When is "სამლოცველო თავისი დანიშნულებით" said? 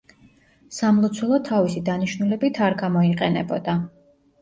0.77-2.63